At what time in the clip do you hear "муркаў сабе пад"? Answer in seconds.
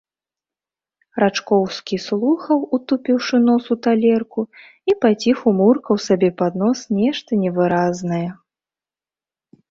5.59-6.57